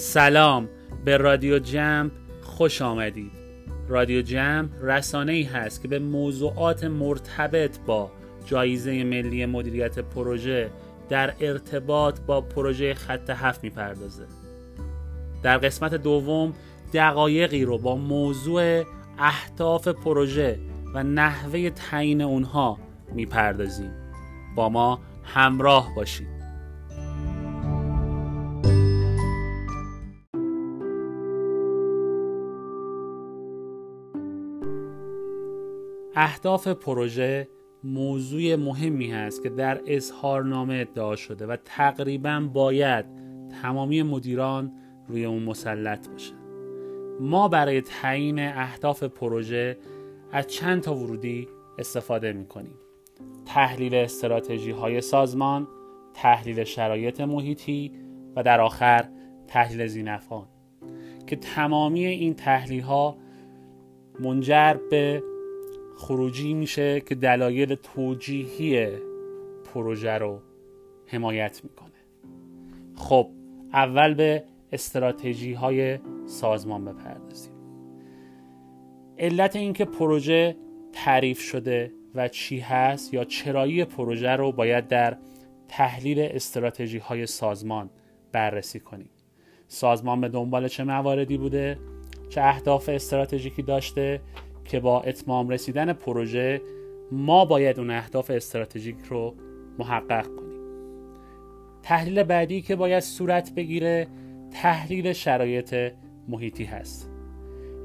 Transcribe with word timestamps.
سلام 0.00 0.68
به 1.04 1.16
رادیو 1.16 1.58
جمپ 1.58 2.12
خوش 2.42 2.82
آمدید. 2.82 3.32
رادیو 3.88 4.22
جمپ 4.22 4.70
رسانه 4.82 5.32
ای 5.32 5.42
هست 5.42 5.82
که 5.82 5.88
به 5.88 5.98
موضوعات 5.98 6.84
مرتبط 6.84 7.78
با 7.86 8.10
جایزه 8.46 9.04
ملی 9.04 9.46
مدیریت 9.46 9.98
پروژه 9.98 10.70
در 11.08 11.34
ارتباط 11.40 12.20
با 12.20 12.40
پروژه 12.40 12.94
خط 12.94 13.30
هفت 13.30 13.64
می‌پردازه. 13.64 14.26
در 15.42 15.58
قسمت 15.58 15.94
دوم 15.94 16.54
دقایقی 16.94 17.64
رو 17.64 17.78
با 17.78 17.96
موضوع 17.96 18.84
اهداف 19.18 19.88
پروژه 19.88 20.58
و 20.94 21.02
نحوه 21.02 21.70
تعیین 21.70 22.22
اونها 22.22 22.78
می‌پردازیم. 23.14 23.92
با 24.56 24.68
ما 24.68 25.00
همراه 25.24 25.94
باشید. 25.94 26.39
اهداف 36.22 36.68
پروژه 36.68 37.48
موضوع 37.84 38.56
مهمی 38.56 39.10
هست 39.10 39.42
که 39.42 39.48
در 39.48 39.80
اظهارنامه 39.86 40.74
ادعا 40.74 41.16
شده 41.16 41.46
و 41.46 41.56
تقریبا 41.64 42.48
باید 42.52 43.04
تمامی 43.62 44.02
مدیران 44.02 44.72
روی 45.08 45.24
اون 45.24 45.42
مسلط 45.42 46.08
باشه 46.08 46.34
ما 47.20 47.48
برای 47.48 47.80
تعیین 47.80 48.38
اهداف 48.38 49.02
پروژه 49.02 49.78
از 50.32 50.46
چند 50.46 50.82
تا 50.82 50.94
ورودی 50.94 51.48
استفاده 51.78 52.32
می 52.32 52.46
کنیم 52.46 52.74
تحلیل 53.46 53.94
استراتژی 53.94 54.70
های 54.70 55.00
سازمان 55.00 55.68
تحلیل 56.14 56.64
شرایط 56.64 57.20
محیطی 57.20 57.92
و 58.36 58.42
در 58.42 58.60
آخر 58.60 59.08
تحلیل 59.46 59.86
زینفان 59.86 60.46
که 61.26 61.36
تمامی 61.36 62.06
این 62.06 62.34
تحلیل 62.34 62.80
ها 62.80 63.16
منجر 64.20 64.76
به 64.90 65.22
خروجی 66.00 66.54
میشه 66.54 67.00
که 67.00 67.14
دلایل 67.14 67.74
توجیهی 67.74 68.88
پروژه 69.74 70.12
رو 70.12 70.40
حمایت 71.06 71.60
می‌کنه. 71.64 71.90
خب 72.96 73.30
اول 73.72 74.14
به 74.14 74.44
استراتژی 74.72 75.52
های 75.52 75.98
سازمان 76.26 76.84
بپردازیم. 76.84 77.52
علت 79.18 79.56
اینکه 79.56 79.84
پروژه 79.84 80.56
تعریف 80.92 81.40
شده 81.40 81.92
و 82.14 82.28
چی 82.28 82.58
هست 82.58 83.14
یا 83.14 83.24
چرایی 83.24 83.84
پروژه 83.84 84.30
رو 84.30 84.52
باید 84.52 84.88
در 84.88 85.16
تحلیل 85.68 86.20
استراتژی 86.20 86.98
های 86.98 87.26
سازمان 87.26 87.90
بررسی 88.32 88.80
کنیم. 88.80 89.10
سازمان 89.68 90.20
به 90.20 90.28
دنبال 90.28 90.68
چه 90.68 90.84
مواردی 90.84 91.38
بوده؟ 91.38 91.78
چه 92.28 92.40
اهداف 92.40 92.88
استراتژیکی 92.88 93.62
داشته؟ 93.62 94.20
که 94.70 94.80
با 94.80 95.00
اتمام 95.00 95.48
رسیدن 95.48 95.92
پروژه 95.92 96.62
ما 97.12 97.44
باید 97.44 97.78
اون 97.78 97.90
اهداف 97.90 98.30
استراتژیک 98.30 98.96
رو 99.08 99.34
محقق 99.78 100.26
کنیم. 100.26 100.60
تحلیل 101.82 102.22
بعدی 102.22 102.62
که 102.62 102.76
باید 102.76 103.00
صورت 103.00 103.54
بگیره 103.54 104.06
تحلیل 104.52 105.12
شرایط 105.12 105.92
محیطی 106.28 106.64
هست. 106.64 107.10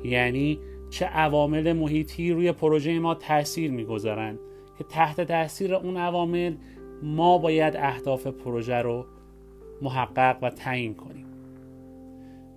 یعنی 0.03 0.59
چه 0.89 1.05
عوامل 1.05 1.73
محیطی 1.73 2.31
روی 2.31 2.51
پروژه 2.51 2.99
ما 2.99 3.15
تاثیر 3.15 3.71
می‌گذارند 3.71 4.39
که 4.77 4.83
تحت 4.83 5.21
تاثیر 5.21 5.75
اون 5.75 5.97
عوامل 5.97 6.55
ما 7.03 7.37
باید 7.37 7.75
اهداف 7.75 8.27
پروژه 8.27 8.75
رو 8.75 9.05
محقق 9.81 10.37
و 10.41 10.49
تعیین 10.49 10.93
کنیم. 10.93 11.25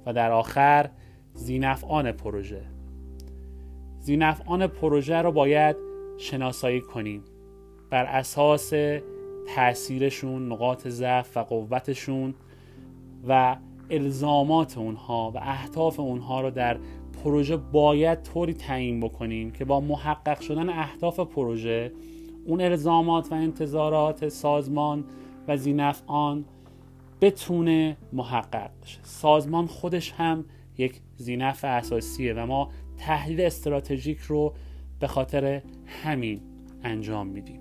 و 0.06 0.12
در 0.12 0.32
آخر 0.32 0.90
زینفعان 1.34 2.12
پروژه. 2.12 2.77
زینفعان 4.08 4.66
پروژه 4.66 5.16
رو 5.16 5.32
باید 5.32 5.76
شناسایی 6.18 6.80
کنیم. 6.80 7.24
بر 7.90 8.04
اساس 8.04 8.72
تاثیرشون 9.54 10.52
نقاط 10.52 10.88
ضعف 10.88 11.36
و 11.36 11.40
قوتشون 11.40 12.34
و 13.28 13.56
الزامات 13.90 14.78
اونها 14.78 15.32
و 15.34 15.38
اهداف 15.38 16.00
اونها 16.00 16.40
رو 16.40 16.50
در 16.50 16.76
پروژه 17.24 17.56
باید 17.56 18.22
طوری 18.22 18.54
تعیین 18.54 19.00
بکنیم 19.00 19.50
که 19.50 19.64
با 19.64 19.80
محقق 19.80 20.40
شدن 20.40 20.68
اهداف 20.68 21.20
پروژه 21.20 21.92
اون 22.46 22.60
الزامات 22.60 23.32
و 23.32 23.34
انتظارات 23.34 24.28
سازمان 24.28 25.04
و 25.48 25.56
زینفعان 25.56 26.44
بتونه 27.20 27.96
محقق 28.12 28.70
بشه. 28.82 28.98
سازمان 29.02 29.66
خودش 29.66 30.12
هم 30.12 30.44
یک 30.78 31.00
زینف 31.16 31.64
اساسیه 31.64 32.34
و 32.34 32.46
ما 32.46 32.70
تحلیل 32.98 33.40
استراتژیک 33.40 34.18
رو 34.18 34.54
به 35.00 35.06
خاطر 35.06 35.62
همین 35.86 36.40
انجام 36.82 37.26
میدیم. 37.26 37.60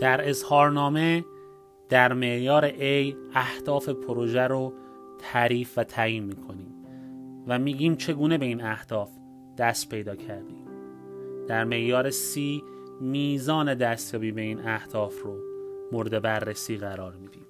در 0.00 0.28
اظهارنامه 0.28 1.24
در 1.88 2.12
معیار 2.12 2.70
A 2.70 3.14
اهداف 3.34 3.88
پروژه 3.88 4.42
رو 4.42 4.72
تعریف 5.18 5.78
و 5.78 5.84
تعیین 5.84 6.24
می‌کنیم 6.24 6.74
و 7.46 7.58
میگیم 7.58 7.96
چگونه 7.96 8.38
به 8.38 8.46
این 8.46 8.60
اهداف 8.60 9.10
دست 9.58 9.88
پیدا 9.88 10.16
کردیم. 10.16 10.66
در 11.48 11.64
معیار 11.64 12.10
C 12.10 12.38
میزان 13.02 13.74
دستیابی 13.74 14.32
به 14.32 14.40
این 14.40 14.66
اهداف 14.66 15.22
رو 15.22 15.38
مورد 15.92 16.22
بررسی 16.22 16.76
قرار 16.76 17.14
میدیم. 17.14 17.46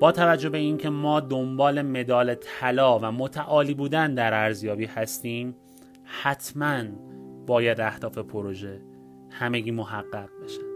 با 0.00 0.12
توجه 0.12 0.48
به 0.48 0.58
اینکه 0.58 0.90
ما 0.90 1.20
دنبال 1.20 1.82
مدال 1.82 2.34
طلا 2.34 2.98
و 2.98 3.04
متعالی 3.04 3.74
بودن 3.74 4.14
در 4.14 4.34
ارزیابی 4.34 4.84
هستیم 4.84 5.56
حتما 6.04 6.82
باید 7.46 7.80
اهداف 7.80 8.18
پروژه 8.18 8.82
همگی 9.30 9.70
محقق 9.70 10.28
بشن. 10.44 10.72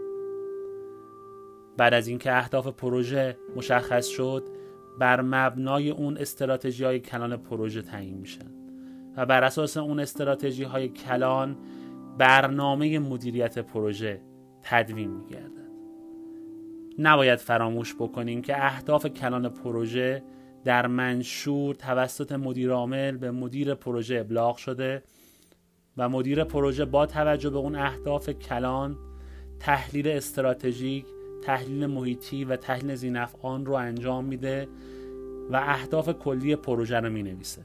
بعد 1.77 1.93
از 1.93 2.07
اینکه 2.07 2.37
اهداف 2.37 2.67
پروژه 2.67 3.37
مشخص 3.55 4.07
شد 4.07 4.43
بر 4.99 5.21
مبنای 5.21 5.89
اون 5.89 6.17
استراتژی 6.17 6.83
های 6.83 6.99
کلان 6.99 7.37
پروژه 7.37 7.81
تعیین 7.81 8.17
میشن 8.17 8.51
و 9.17 9.25
بر 9.25 9.43
اساس 9.43 9.77
اون 9.77 9.99
استراتژی 9.99 10.63
های 10.63 10.89
کلان 10.89 11.57
برنامه 12.17 12.99
مدیریت 12.99 13.59
پروژه 13.59 14.21
تدوین 14.61 15.11
میگردد. 15.11 15.67
نباید 16.99 17.39
فراموش 17.39 17.95
بکنیم 17.95 18.41
که 18.41 18.65
اهداف 18.65 19.05
کلان 19.05 19.49
پروژه 19.49 20.23
در 20.63 20.87
منشور 20.87 21.75
توسط 21.75 22.31
مدیر 22.31 22.71
عامل 22.71 23.17
به 23.17 23.31
مدیر 23.31 23.73
پروژه 23.73 24.15
ابلاغ 24.15 24.57
شده 24.57 25.03
و 25.97 26.09
مدیر 26.09 26.43
پروژه 26.43 26.85
با 26.85 27.05
توجه 27.05 27.49
به 27.49 27.57
اون 27.57 27.75
اهداف 27.75 28.29
کلان 28.29 28.97
تحلیل 29.59 30.07
استراتژیک 30.07 31.05
تحلیل 31.43 31.85
محیطی 31.85 32.45
و 32.45 32.55
تحلیل 32.55 32.95
زینفعان 32.95 33.65
رو 33.65 33.73
انجام 33.73 34.25
میده 34.25 34.67
و 35.51 35.55
اهداف 35.55 36.09
کلی 36.09 36.55
پروژه 36.55 36.99
رو 36.99 37.09
می 37.09 37.23
نویسه 37.23 37.61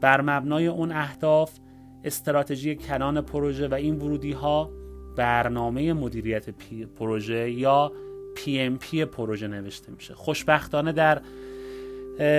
بر 0.00 0.20
مبنای 0.20 0.66
اون 0.66 0.92
اهداف 0.92 1.58
استراتژی 2.06 2.74
کلان 2.74 3.20
پروژه 3.20 3.68
و 3.68 3.74
این 3.74 3.96
ورودی 3.96 4.32
ها 4.32 4.70
برنامه 5.16 5.92
مدیریت 5.92 6.50
پروژه 6.98 7.50
یا 7.50 7.92
PMP 8.36 8.96
پروژه 8.96 9.48
نوشته 9.48 9.92
میشه. 9.92 10.14
خوشبختانه 10.14 10.92
در 10.92 11.22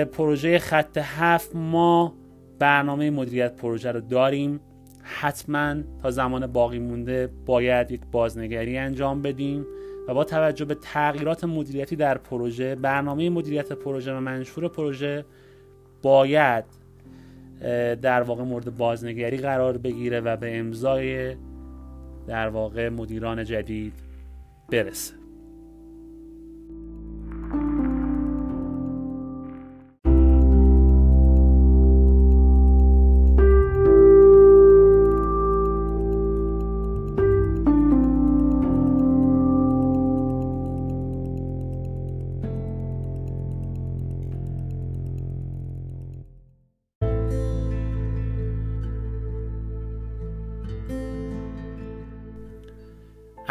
پروژه 0.04 0.58
خط 0.58 0.98
هفت 0.98 1.56
ما 1.56 2.14
برنامه 2.58 3.10
مدیریت 3.10 3.56
پروژه 3.56 3.92
رو 3.92 4.00
داریم. 4.00 4.60
حتما 5.02 5.74
تا 6.02 6.10
زمان 6.10 6.46
باقی 6.46 6.78
مونده 6.78 7.30
باید 7.46 7.90
یک 7.90 8.00
بازنگری 8.12 8.78
انجام 8.78 9.22
بدیم 9.22 9.66
و 10.08 10.14
با 10.14 10.24
توجه 10.24 10.64
به 10.64 10.74
تغییرات 10.74 11.44
مدیریتی 11.44 11.96
در 11.96 12.18
پروژه 12.18 12.74
برنامه 12.74 13.30
مدیریت 13.30 13.72
پروژه 13.72 14.12
و 14.12 14.20
منشور 14.20 14.68
پروژه 14.68 15.24
باید 16.02 16.64
در 18.02 18.22
واقع 18.22 18.42
مورد 18.42 18.76
بازنگری 18.76 19.36
قرار 19.36 19.78
بگیره 19.78 20.20
و 20.20 20.36
به 20.36 20.58
امضای 20.58 21.36
در 22.26 22.48
واقع 22.48 22.88
مدیران 22.88 23.44
جدید 23.44 23.92
برسه. 24.70 25.14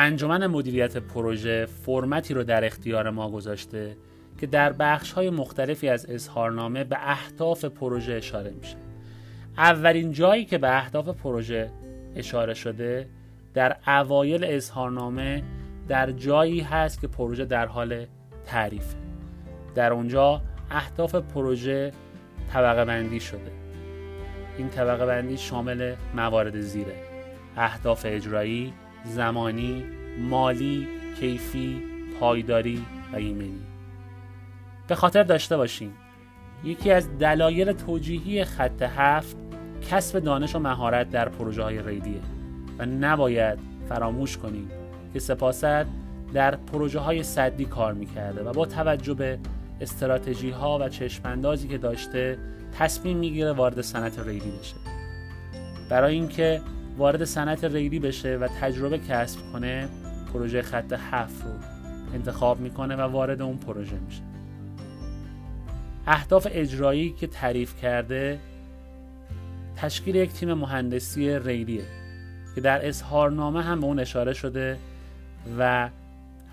انجمن 0.07 0.48
مدیریت 0.48 0.98
پروژه 0.98 1.65
فرمتی 1.65 2.33
رو 2.33 2.44
در 2.44 2.65
اختیار 2.65 3.09
ما 3.09 3.31
گذاشته 3.31 3.98
که 4.39 4.48
در 4.48 4.74
بخش 4.74 5.12
های 5.12 5.30
مختلفی 5.30 5.89
از 5.89 6.09
اظهارنامه 6.09 6.83
به 6.83 6.98
اهداف 7.00 7.65
پروژه 7.65 8.13
اشاره 8.13 8.51
میشه. 8.51 8.75
اولین 9.57 10.12
جایی 10.12 10.45
که 10.45 10.57
به 10.57 10.77
اهداف 10.77 11.09
پروژه 11.09 11.71
اشاره 12.15 12.54
شده 12.54 13.07
در 13.54 13.75
اوایل 13.88 14.44
اظهارنامه 14.44 15.44
در 15.88 16.12
جایی 16.12 16.59
هست 16.59 17.01
که 17.01 17.07
پروژه 17.07 17.45
در 17.45 17.65
حال 17.65 18.06
تعریفه 18.45 18.98
در 19.75 19.94
اونجا 19.94 20.42
اهداف 20.71 21.15
پروژه 21.15 21.92
طبقه 22.54 22.86
بندی 22.86 23.19
شده. 23.19 23.51
این 24.57 24.69
طبقه 24.69 25.06
بندی 25.06 25.38
شامل 25.38 25.95
موارد 26.15 26.59
زیره 26.59 26.95
اهداف 27.57 28.06
اجرایی 28.09 28.74
زمانی 29.05 29.83
مالی 30.29 30.88
کیفی 31.19 31.81
پایداری 32.19 32.85
و 33.13 33.15
ایمنی. 33.15 33.61
به 34.88 34.95
خاطر 34.95 35.23
داشته 35.23 35.57
باشیم 35.57 35.94
یکی 36.63 36.91
از 36.91 37.17
دلایل 37.17 37.71
توجیهی 37.71 38.45
خط 38.45 38.81
هفت 38.81 39.38
کسب 39.91 40.19
دانش 40.19 40.55
و 40.55 40.59
مهارت 40.59 41.09
در 41.09 41.29
پروژه 41.29 41.63
های 41.63 41.81
ریدیه 41.81 42.21
و 42.79 42.85
نباید 42.85 43.59
فراموش 43.89 44.38
کنیم 44.38 44.71
که 45.13 45.19
سپاست 45.19 45.85
در 46.33 46.55
پروژه 46.55 46.99
های 46.99 47.23
صدی 47.23 47.65
کار 47.65 47.94
می‌کرده 47.94 48.44
و 48.44 48.53
با 48.53 48.65
توجه 48.65 49.13
به 49.13 49.39
استراتژی 49.81 50.49
ها 50.49 50.77
و 50.81 50.89
چشماندازی 50.89 51.67
که 51.67 51.77
داشته 51.77 52.38
تصمیم 52.79 53.17
می‌گیره 53.17 53.51
وارد 53.51 53.81
صنعت 53.81 54.19
ریلی 54.19 54.51
بشه. 54.59 54.75
برای 55.89 56.13
اینکه 56.13 56.61
وارد 56.97 57.23
صنعت 57.23 57.63
ریلی 57.63 57.99
بشه 57.99 58.38
و 58.38 58.47
تجربه 58.61 58.97
کسب 58.97 59.39
کنه 59.53 59.89
پروژه 60.33 60.61
خط 60.61 60.94
هفت 61.11 61.44
رو 61.45 61.51
انتخاب 62.13 62.59
می‌کنه 62.59 62.95
و 62.95 63.01
وارد 63.01 63.41
اون 63.41 63.57
پروژه 63.57 63.99
میشه. 63.99 64.21
اهداف 66.07 66.47
اجرایی 66.51 67.09
که 67.19 67.27
تعریف 67.27 67.81
کرده 67.81 68.39
تشکیل 69.75 70.15
یک 70.15 70.31
تیم 70.31 70.53
مهندسی 70.53 71.39
ریلیه 71.39 71.83
که 72.55 72.61
در 72.61 72.88
اظهارنامه 72.88 73.61
هم 73.61 73.79
به 73.79 73.85
اون 73.85 73.99
اشاره 73.99 74.33
شده 74.33 74.77
و 75.59 75.89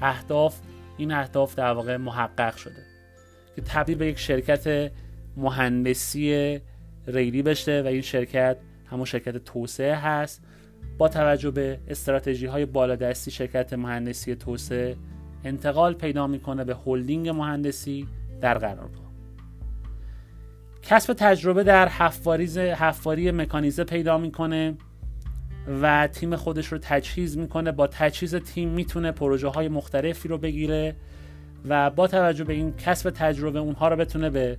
اهداف 0.02 0.56
این 0.96 1.12
اهداف 1.12 1.54
در 1.54 1.72
واقع 1.72 1.96
محقق 1.96 2.56
شده 2.56 2.82
که 3.56 3.62
تبدیل 3.62 3.98
به 3.98 4.06
یک 4.06 4.18
شرکت 4.18 4.92
مهندسی 5.36 6.60
ریلی 7.06 7.42
بشه 7.42 7.82
و 7.82 7.86
این 7.86 8.00
شرکت 8.00 8.56
همون 8.94 9.04
شرکت 9.04 9.36
توسعه 9.36 9.94
هست. 9.94 10.42
با 10.98 11.08
توجه 11.08 11.50
به 11.50 11.78
استراتژی 11.88 12.46
های 12.46 12.66
بالادستی 12.66 13.30
شرکت 13.30 13.72
مهندسی 13.72 14.34
توسعه 14.34 14.96
انتقال 15.44 15.94
پیدا 15.94 16.26
می‌کنه 16.26 16.64
به 16.64 16.76
هلدینگ 16.86 17.28
مهندسی 17.28 18.08
در 18.40 18.58
قرارگاه. 18.58 19.04
کسب 20.82 21.12
تجربه 21.12 21.64
در 21.64 21.88
حفاری 21.88 23.30
مکانیزه 23.30 23.84
پیدا 23.84 24.18
می‌کنه 24.18 24.74
و 25.82 26.06
تیم 26.06 26.36
خودش 26.36 26.66
رو 26.66 26.78
تجهیز 26.78 27.38
می‌کنه. 27.38 27.72
با 27.72 27.86
تجهیز 27.86 28.34
تیم 28.34 28.68
می‌تونه 28.68 29.12
پروژه 29.12 29.48
های 29.48 29.68
مختلفی 29.68 30.28
رو 30.28 30.38
بگیره 30.38 30.96
و 31.68 31.90
با 31.90 32.06
توجه 32.06 32.44
به 32.44 32.52
این 32.52 32.76
کسب 32.76 33.10
تجربه 33.10 33.58
اونها 33.58 33.88
رو 33.88 33.96
بتونه 33.96 34.30
به 34.30 34.58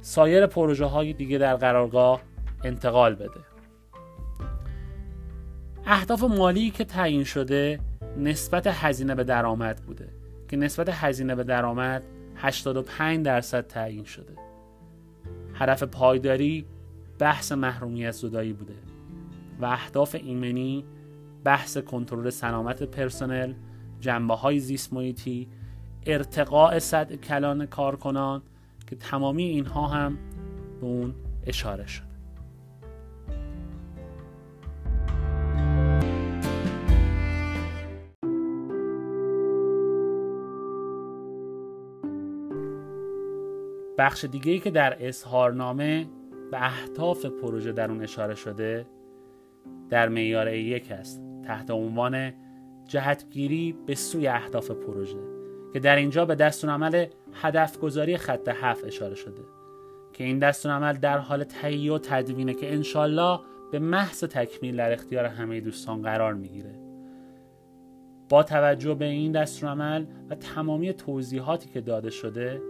سایر 0.00 0.46
پروژه 0.46 0.84
های 0.84 1.12
دیگه 1.12 1.38
در 1.38 1.56
قرارگاه 1.56 2.22
انتقال 2.64 3.14
بده. 3.14 3.55
اهداف 5.88 6.22
مالی 6.24 6.70
که 6.70 6.84
تعیین 6.84 7.24
شده 7.24 7.80
نسبت 8.18 8.66
هزینه 8.66 9.14
به 9.14 9.24
درآمد 9.24 9.76
بوده 9.76 10.08
که 10.48 10.56
نسبت 10.56 10.88
هزینه 10.88 11.34
به 11.34 11.44
درآمد 11.44 12.02
85 12.36 13.26
درصد 13.26 13.66
تعیین 13.66 14.04
شده. 14.04 14.32
هدف 15.54 15.82
پایداری 15.82 16.66
بحث 17.18 17.52
محرومیت 17.52 18.10
زدایی 18.10 18.52
بوده 18.52 18.74
و 19.60 19.64
اهداف 19.64 20.14
ایمنی 20.14 20.84
بحث 21.44 21.78
کنترل 21.78 22.30
سلامت 22.30 22.82
پرسنل 22.82 23.54
جنبه 24.00 24.34
های 24.34 24.58
زیست 24.58 24.92
محیطی 24.92 25.48
ارتقاء 26.06 26.78
صد 26.78 27.14
کلان 27.14 27.66
کارکنان 27.66 28.42
که 28.86 28.96
تمامی 28.96 29.44
اینها 29.44 29.86
هم 29.86 30.18
به 30.80 30.86
اون 30.86 31.14
اشاره 31.46 31.86
شد. 31.86 32.05
بخش 43.98 44.24
دیگه 44.24 44.52
ای 44.52 44.58
که 44.58 44.70
در 44.70 44.96
اظهارنامه 45.00 46.06
به 46.50 46.64
اهداف 46.64 47.26
پروژه 47.26 47.72
در 47.72 47.90
اون 47.90 48.02
اشاره 48.02 48.34
شده 48.34 48.86
در 49.90 50.08
معیار 50.08 50.54
یک 50.54 50.92
است 50.92 51.22
تحت 51.46 51.70
عنوان 51.70 52.32
جهتگیری 52.84 53.76
به 53.86 53.94
سوی 53.94 54.28
اهداف 54.28 54.70
پروژه 54.70 55.18
که 55.72 55.80
در 55.80 55.96
اینجا 55.96 56.24
به 56.24 56.34
دستون 56.34 56.70
عمل 56.70 57.06
هدف 57.32 57.78
گذاری 57.78 58.16
خط 58.16 58.48
هفت 58.48 58.84
اشاره 58.84 59.14
شده 59.14 59.42
که 60.12 60.24
این 60.24 60.38
دستون 60.38 60.72
عمل 60.72 60.92
در 60.92 61.18
حال 61.18 61.44
تهیه 61.44 61.92
و 61.92 61.98
تدوینه 61.98 62.54
که 62.54 62.72
انشالله 62.72 63.40
به 63.72 63.78
محض 63.78 64.24
تکمیل 64.24 64.76
در 64.76 64.92
اختیار 64.92 65.24
همه 65.24 65.60
دوستان 65.60 66.02
قرار 66.02 66.34
می‌گیره. 66.34 66.74
با 68.28 68.42
توجه 68.42 68.94
به 68.94 69.04
این 69.04 69.32
دستور 69.32 69.70
عمل 69.70 70.06
و 70.30 70.34
تمامی 70.34 70.92
توضیحاتی 70.92 71.68
که 71.68 71.80
داده 71.80 72.10
شده 72.10 72.60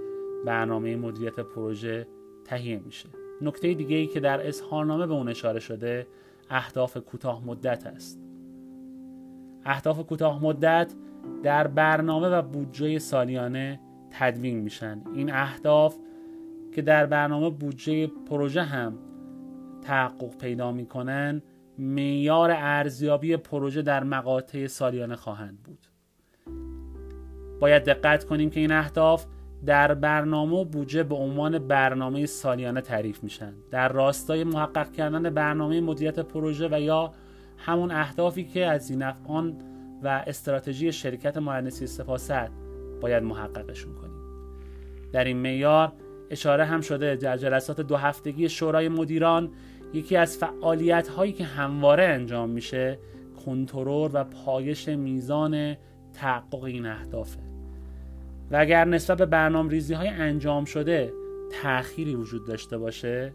برنامه 0.44 0.96
مدیریت 0.96 1.40
پروژه 1.40 2.06
تهیه 2.44 2.80
میشه. 2.84 3.08
نکته 3.42 3.74
دیگه 3.74 3.96
ای 3.96 4.06
که 4.06 4.20
در 4.20 4.48
اظهارنامه 4.48 5.06
به 5.06 5.14
اون 5.14 5.28
اشاره 5.28 5.60
شده 5.60 6.06
اهداف 6.50 6.96
کوتاه 6.96 7.46
مدت 7.46 7.86
است. 7.86 8.20
اهداف 9.64 10.00
کوتاه 10.06 10.44
مدت 10.44 10.94
در 11.42 11.66
برنامه 11.66 12.28
و 12.28 12.42
بودجه 12.42 12.98
سالیانه 12.98 13.80
تدوین 14.10 14.60
میشن. 14.60 15.02
این 15.14 15.32
اهداف 15.32 15.96
که 16.74 16.82
در 16.82 17.06
برنامه 17.06 17.50
بودجه 17.50 18.06
پروژه 18.06 18.62
هم 18.62 18.98
تحقق 19.82 20.38
پیدا 20.38 20.72
می‌کنن 20.72 21.42
معیار 21.78 22.50
ارزیابی 22.50 23.36
پروژه 23.36 23.82
در 23.82 24.04
مقاطع 24.04 24.66
سالیانه 24.66 25.16
خواهند 25.16 25.58
بود. 25.62 25.86
باید 27.60 27.84
دقت 27.84 28.24
کنیم 28.24 28.50
که 28.50 28.60
این 28.60 28.72
اهداف 28.72 29.26
در 29.66 29.94
برنامه 29.94 30.56
و 30.56 30.64
بودجه 30.64 31.02
به 31.02 31.14
عنوان 31.14 31.58
برنامه 31.58 32.26
سالیانه 32.26 32.80
تعریف 32.80 33.22
میشن. 33.22 33.52
در 33.70 33.88
راستای 33.88 34.44
محقق 34.44 34.92
کردن 34.92 35.30
برنامه 35.30 35.80
مدیریت 35.80 36.18
پروژه 36.18 36.68
و 36.72 36.80
یا 36.80 37.12
همون 37.56 37.90
اهدافی 37.90 38.44
که 38.44 38.66
از 38.66 38.90
این 38.90 39.02
افعان 39.02 39.56
و 40.02 40.24
استراتژی 40.26 40.92
شرکت 40.92 41.36
مهندسی 41.36 41.86
سپاست 41.86 42.50
باید 43.00 43.22
محققشون 43.22 43.94
کنیم. 43.94 44.16
در 45.12 45.24
این 45.24 45.36
معیار 45.36 45.92
اشاره 46.30 46.64
هم 46.64 46.80
شده 46.80 47.16
در 47.16 47.36
جلسات 47.36 47.80
دو 47.80 47.96
هفتگی 47.96 48.48
شورای 48.48 48.88
مدیران 48.88 49.50
یکی 49.92 50.16
از 50.16 50.36
فعالیت 50.38 51.08
هایی 51.08 51.32
که 51.32 51.44
همواره 51.44 52.04
انجام 52.04 52.50
میشه 52.50 52.98
کنترل 53.44 54.10
و 54.12 54.24
پایش 54.24 54.88
میزان 54.88 55.76
تحقق 56.14 56.64
این 56.64 56.86
اهدافه. 56.86 57.45
و 58.50 58.56
اگر 58.56 58.84
نسبت 58.84 59.18
به 59.18 59.26
برنامه 59.26 59.70
ریزی 59.70 59.94
های 59.94 60.08
انجام 60.08 60.64
شده 60.64 61.12
تأخیری 61.62 62.14
وجود 62.14 62.46
داشته 62.46 62.78
باشه 62.78 63.32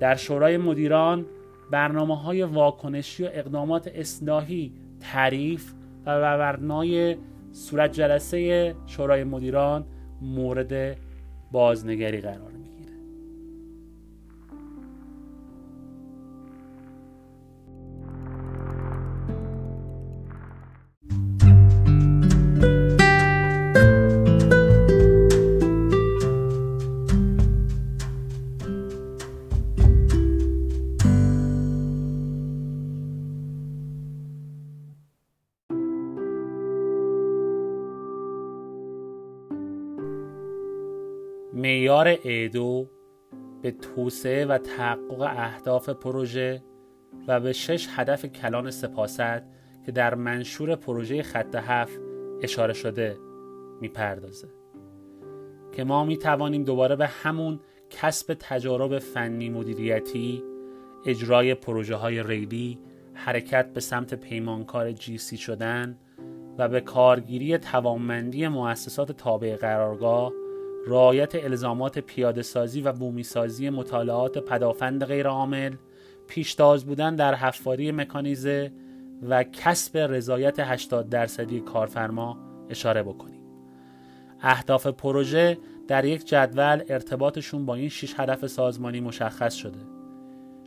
در 0.00 0.14
شورای 0.14 0.56
مدیران 0.56 1.26
برنامه 1.70 2.16
های 2.16 2.42
واکنشی 2.42 3.24
و 3.24 3.28
اقدامات 3.32 3.88
اصلاحی 3.94 4.72
تعریف 5.00 5.72
و 6.06 6.20
برنامه 6.20 7.18
صورت 7.52 7.92
جلسه 7.92 8.74
شورای 8.86 9.24
مدیران 9.24 9.84
مورد 10.22 10.96
بازنگری 11.52 12.20
قرار 12.20 12.61
اعدو 42.24 42.88
به 43.62 43.70
توسعه 43.70 44.46
و 44.46 44.58
تحقق 44.58 45.20
اهداف 45.20 45.88
پروژه 45.88 46.62
و 47.28 47.40
به 47.40 47.52
شش 47.52 47.88
هدف 47.90 48.26
کلان 48.26 48.70
سپاست 48.70 49.42
که 49.86 49.92
در 49.92 50.14
منشور 50.14 50.76
پروژه 50.76 51.22
خط 51.22 51.54
هفت 51.54 52.00
اشاره 52.42 52.72
شده 52.72 53.18
می‌پردازه. 53.80 54.48
که 55.72 55.84
ما 55.84 56.04
می 56.04 56.16
توانیم 56.16 56.64
دوباره 56.64 56.96
به 56.96 57.06
همون 57.06 57.60
کسب 57.90 58.36
تجارب 58.40 58.98
فنی 58.98 59.50
مدیریتی 59.50 60.42
اجرای 61.06 61.54
پروژه 61.54 61.94
های 61.94 62.22
ریلی 62.22 62.78
حرکت 63.14 63.72
به 63.72 63.80
سمت 63.80 64.14
پیمانکار 64.14 64.92
جیسی 64.92 65.36
شدن 65.36 65.98
و 66.58 66.68
به 66.68 66.80
کارگیری 66.80 67.58
توانمندی 67.58 68.48
مؤسسات 68.48 69.12
تابع 69.12 69.56
قرارگاه 69.56 70.32
رعایت 70.86 71.34
الزامات 71.34 71.98
پیاده 71.98 72.42
سازی 72.42 72.80
و 72.80 72.92
بومی 72.92 73.22
سازی 73.22 73.70
مطالعات 73.70 74.38
پدافند 74.38 75.04
غیرعامل 75.04 75.74
پیشتاز 76.26 76.84
بودن 76.84 77.16
در 77.16 77.34
حفاری 77.34 77.92
مکانیزه 77.92 78.72
و 79.28 79.44
کسب 79.44 79.98
رضایت 79.98 80.60
80 80.60 81.08
درصدی 81.08 81.60
کارفرما 81.60 82.38
اشاره 82.70 83.02
بکنیم. 83.02 83.40
اهداف 84.40 84.86
پروژه 84.86 85.58
در 85.88 86.04
یک 86.04 86.26
جدول 86.26 86.82
ارتباطشون 86.88 87.66
با 87.66 87.74
این 87.74 87.88
6 87.88 88.20
هدف 88.20 88.46
سازمانی 88.46 89.00
مشخص 89.00 89.54
شده. 89.54 89.78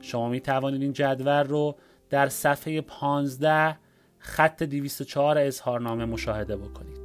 شما 0.02 0.30
می 0.30 0.42
توانید 0.42 0.82
این 0.82 0.94
جدول 0.94 1.44
رو 1.48 1.76
در 2.10 2.30
صفحه 2.30 2.82
15 2.82 3.78
خط 4.20 4.64
204 4.64 5.38
اظهارنامه 5.38 6.06
مشاهده 6.06 6.56
بکنید. 6.58 7.00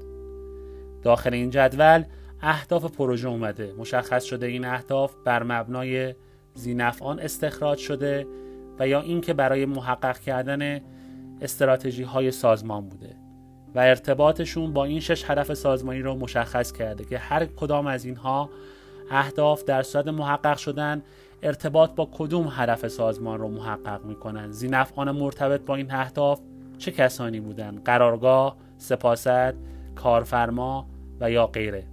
داخل 1.03 1.35
این 1.35 1.51
جدول 1.51 2.05
اهداف 2.43 2.85
پروژه 2.85 3.29
اومده. 3.29 3.75
مشخص 3.79 4.25
شده 4.25 4.47
این 4.47 4.65
اهداف 4.65 5.15
بر 5.25 5.43
مبنای 5.43 6.15
زینفعان 6.55 7.21
استخراج 7.21 7.79
شده 7.79 8.27
و 8.79 8.89
یا 8.89 9.01
اینکه 9.01 9.35
برای 9.35 9.67
محقق 9.67 10.19
کردن 10.19 10.81
استراتژی 11.41 12.03
های 12.03 12.31
سازمان 12.31 12.89
بوده 12.89 13.17
و 13.75 13.79
ارتباطشون 13.79 14.73
با 14.73 14.85
این 14.85 15.01
شش 15.01 15.31
هدف 15.31 15.55
سازمانی 15.55 16.01
رو 16.01 16.15
مشخص 16.15 16.73
کرده 16.73 17.05
که 17.05 17.19
هر 17.19 17.45
کدام 17.45 17.87
از 17.87 18.05
اینها 18.05 18.51
اهداف 19.11 19.65
در 19.65 19.83
صورت 19.83 20.09
محقق 20.09 20.57
شدن 20.57 21.03
ارتباط 21.43 21.91
با 21.91 22.09
کدوم 22.13 22.49
هدف 22.51 22.89
سازمان 22.89 23.39
رو 23.39 23.49
محقق 23.49 24.05
می‌کنن. 24.05 24.51
زینفعان 24.51 25.11
مرتبط 25.11 25.61
با 25.61 25.77
این 25.77 25.91
اهداف 25.91 26.41
چه 26.79 26.91
کسانی 26.91 27.41
بودن؟ 27.41 27.81
قرارگاه 27.85 28.57
سپاست 28.79 29.55
کارفرما 29.95 30.89
و 31.21 31.31
یا 31.31 31.47
غیره. 31.47 31.90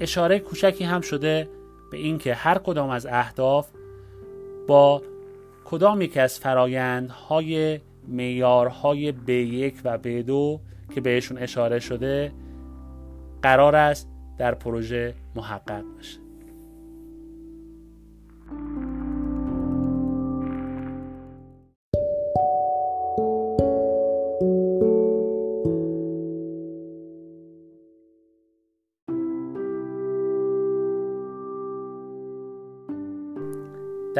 اشاره 0.00 0.38
کوچکی 0.38 0.84
هم 0.84 1.00
شده 1.00 1.48
به 1.90 1.96
اینکه 1.96 2.34
هر 2.34 2.58
کدام 2.58 2.90
از 2.90 3.06
اهداف 3.06 3.68
با 4.66 5.02
کدام 5.64 6.00
یک 6.02 6.16
از 6.16 6.38
فرایندهای 6.38 7.80
میارهای 8.06 9.12
B1 9.12 9.74
و 9.84 9.98
B2 9.98 10.60
که 10.94 11.00
بهشون 11.00 11.38
اشاره 11.38 11.78
شده 11.78 12.32
قرار 13.42 13.76
است 13.76 14.08
در 14.38 14.54
پروژه 14.54 15.14
محقق 15.36 15.84
بشه. 15.98 16.29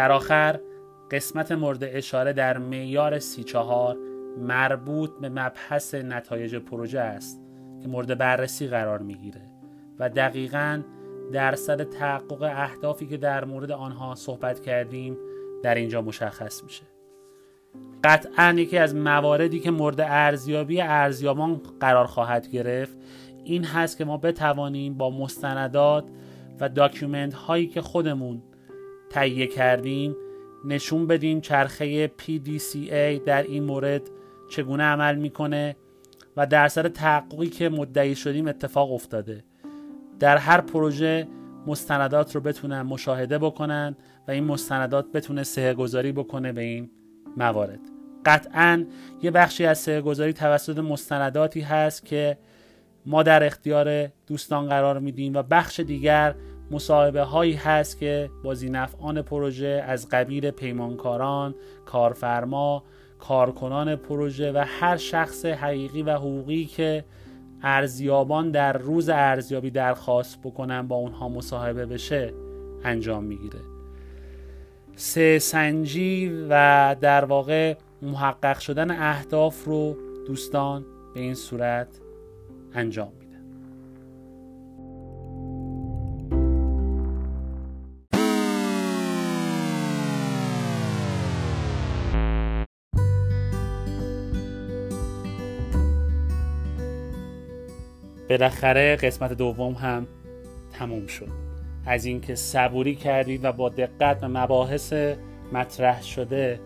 در 0.01 0.13
آخر 0.13 0.61
قسمت 1.11 1.53
مورد 1.53 1.85
اشاره 1.85 2.33
در 2.33 2.59
معیار 2.59 3.19
سی 3.19 3.45
چهار 3.45 3.97
مربوط 4.39 5.11
به 5.21 5.29
مبحث 5.29 5.95
نتایج 5.95 6.57
پروژه 6.57 7.01
است 7.01 7.41
که 7.83 7.89
مورد 7.89 8.19
بررسی 8.19 8.67
قرار 8.67 8.99
می‌گیره 8.99 9.41
و 9.99 10.09
دقیقا 10.09 10.83
درصد 11.33 11.83
تحقق 11.83 12.43
اهدافی 12.43 13.07
که 13.07 13.17
در 13.17 13.45
مورد 13.45 13.71
آنها 13.71 14.15
صحبت 14.15 14.61
کردیم 14.61 15.17
در 15.63 15.75
اینجا 15.75 16.03
مشخص 16.03 16.65
میشه. 16.65 16.83
قطعا 18.05 18.55
یکی 18.57 18.79
از 18.79 18.95
مواردی 18.95 19.61
که 19.61 19.71
مورد 19.71 20.01
ارزیابی 20.01 20.81
ارزیابان 20.81 21.61
قرار 21.81 22.07
خواهد 22.07 22.51
گرفت 22.51 22.99
این 23.45 23.65
هست 23.65 23.99
که 23.99 24.05
ما 24.05 24.17
بتوانیم 24.17 24.95
با 24.95 25.11
مستندات 25.11 26.05
و 26.61 26.69
document 26.69 27.35
هایی 27.35 27.67
که 27.67 27.81
خودمون 27.81 28.43
تهیه 29.11 29.47
کردیم 29.47 30.17
نشون 30.65 31.07
بدیم 31.07 31.41
چرخه 31.41 32.09
PDCA 32.09 33.21
در 33.27 33.43
این 33.43 33.65
مورد 33.65 34.03
چگونه 34.51 34.83
عمل 34.83 35.15
می‌کنه 35.15 35.77
و 36.37 36.47
درصد 36.47 36.89
تحققی 36.89 37.47
که 37.47 37.69
مدعی 37.69 38.15
شدیم 38.15 38.49
اتفاق 38.49 38.93
افتاده. 38.93 39.45
در 40.21 40.37
هر 40.37 40.61
پروژه 40.61 41.29
مستندات 41.67 42.35
رو 42.35 42.41
بتونن 42.41 42.83
مشاهده 42.83 43.39
بکنن 43.39 43.97
و 44.29 44.31
این 44.31 44.45
مستندات 44.45 45.13
بتونه 45.13 45.43
صحه 45.43 45.75
گذاری 45.75 46.13
بکنه 46.13 46.53
به 46.53 46.61
این 46.61 46.91
موارد. 47.37 47.81
قطعا 48.25 48.87
یه 49.23 49.31
بخشی 49.31 49.67
از 49.67 49.79
صحه 49.79 50.01
گذاری 50.01 50.33
توسط 50.33 50.79
مستنداتی 50.79 51.61
هست 51.61 52.05
که 52.05 52.39
ما 53.07 53.23
در 53.23 53.45
اختیار 53.45 54.09
دوستان 54.27 54.67
قرار 54.67 54.99
میدیم 54.99 55.35
و 55.35 55.43
بخش 55.43 55.81
دیگر 55.81 56.35
مصاحبه 56.71 57.23
هایی 57.23 57.53
هست 57.53 57.99
که 57.99 58.31
با 58.43 58.55
زینفعان 58.55 59.23
پروژه 59.23 59.85
از 59.87 60.09
قبیل 60.09 60.51
پیمانکاران، 60.51 61.55
کارفرما، 61.87 62.85
کارکنان 63.19 63.97
پروژه 63.97 64.53
و 64.53 64.65
هر 64.67 64.97
شخص 64.97 65.45
حقیقی 65.45 66.03
و 66.03 66.15
حقوقی 66.15 66.65
که 66.65 67.05
ارزیابان 67.63 68.51
در 68.51 68.73
روز 68.73 69.09
ارزیابی 69.09 69.71
درخواست 69.71 70.41
بکنن 70.43 70.89
با 70.89 70.97
اونها 70.97 71.29
مصاحبه 71.29 71.87
بشه 71.87 72.35
انجام 72.85 73.25
می‌گیره. 73.25 73.61
سه 74.97 75.39
سنجی 75.39 76.47
و 76.51 76.97
در 77.01 77.25
واقع 77.25 77.77
محقق 78.03 78.59
شدن 78.59 78.91
اهداف 78.91 79.65
رو 79.65 79.97
دوستان 80.27 80.85
به 81.15 81.21
این 81.21 81.35
صورت 81.35 81.89
انجام 82.75 83.20
بالاخره 98.31 98.97
قسمت 98.97 99.33
دوم 99.33 99.73
هم 99.73 100.07
تموم 100.73 101.07
شد. 101.07 101.29
از 101.87 102.05
اینکه 102.05 102.35
صبوری 102.35 102.95
کردید 102.95 103.45
و 103.45 103.53
با 103.53 103.69
دقت 103.69 104.21
به 104.21 104.29
مباحث 104.29 104.93
مطرح 105.53 106.03
شده 106.03 106.61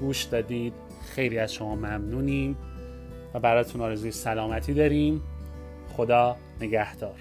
گوش 0.00 0.22
دادید 0.22 0.72
خیلی 1.14 1.38
از 1.38 1.54
شما 1.54 1.74
ممنونیم 1.74 2.56
و 3.34 3.40
براتون 3.40 3.80
آرزوی 3.80 4.10
سلامتی 4.10 4.74
داریم. 4.74 5.22
خدا 5.96 6.36
نگهدار. 6.60 7.16